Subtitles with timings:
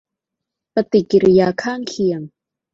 [0.73, 2.21] ปฏิกิริยาข้างเคียง